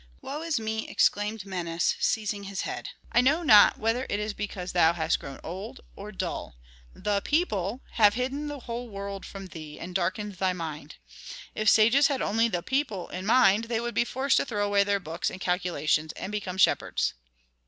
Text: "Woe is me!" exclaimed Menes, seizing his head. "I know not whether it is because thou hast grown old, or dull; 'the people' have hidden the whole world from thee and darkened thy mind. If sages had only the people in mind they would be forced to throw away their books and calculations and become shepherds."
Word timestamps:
"Woe 0.19 0.41
is 0.41 0.59
me!" 0.59 0.89
exclaimed 0.89 1.45
Menes, 1.45 1.95
seizing 1.99 2.45
his 2.45 2.61
head. 2.61 2.89
"I 3.11 3.21
know 3.21 3.43
not 3.43 3.77
whether 3.77 4.07
it 4.09 4.19
is 4.19 4.33
because 4.33 4.71
thou 4.71 4.93
hast 4.93 5.19
grown 5.19 5.39
old, 5.43 5.81
or 5.95 6.11
dull; 6.11 6.55
'the 6.95 7.21
people' 7.23 7.81
have 7.91 8.15
hidden 8.15 8.47
the 8.47 8.61
whole 8.61 8.89
world 8.89 9.27
from 9.27 9.45
thee 9.45 9.79
and 9.79 9.93
darkened 9.93 10.33
thy 10.37 10.53
mind. 10.53 10.95
If 11.53 11.69
sages 11.69 12.07
had 12.07 12.19
only 12.23 12.47
the 12.47 12.63
people 12.63 13.09
in 13.09 13.27
mind 13.27 13.65
they 13.65 13.79
would 13.79 13.93
be 13.93 14.03
forced 14.03 14.37
to 14.37 14.45
throw 14.47 14.65
away 14.65 14.83
their 14.83 14.99
books 14.99 15.29
and 15.29 15.39
calculations 15.39 16.13
and 16.13 16.31
become 16.31 16.57
shepherds." 16.57 17.13